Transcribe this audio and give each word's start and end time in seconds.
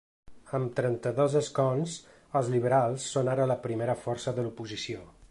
Amb 0.59 0.71
trenta-dos 0.77 1.35
escons, 1.41 1.97
els 2.39 2.49
liberals 2.53 3.05
són 3.17 3.29
ara 3.35 3.45
la 3.51 3.59
primera 3.67 3.97
força 4.07 4.33
de 4.39 4.47
l’oposició. 4.47 5.05